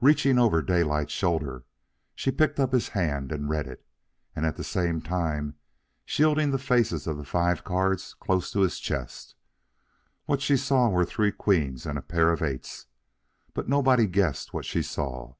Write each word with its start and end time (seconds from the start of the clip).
Reaching 0.00 0.38
over 0.38 0.62
Daylight's 0.62 1.10
shoulder, 1.12 1.64
she 2.14 2.30
picked 2.30 2.60
up 2.60 2.70
his 2.72 2.90
hand 2.90 3.32
and 3.32 3.50
read 3.50 3.66
it, 3.66 3.84
at 4.36 4.54
the 4.54 4.62
same 4.62 5.00
time 5.02 5.56
shielding 6.04 6.52
the 6.52 6.56
faces 6.58 7.08
of 7.08 7.16
the 7.16 7.24
five 7.24 7.64
cards 7.64 8.14
close 8.14 8.52
to 8.52 8.60
his 8.60 8.78
chest. 8.78 9.34
What 10.26 10.40
she 10.40 10.56
saw 10.56 10.88
were 10.88 11.04
three 11.04 11.32
queens 11.32 11.84
and 11.84 11.98
a 11.98 12.00
pair 12.00 12.30
of 12.30 12.42
eights, 12.42 12.86
but 13.54 13.68
nobody 13.68 14.06
guessed 14.06 14.54
what 14.54 14.64
she 14.64 14.82
saw. 14.84 15.34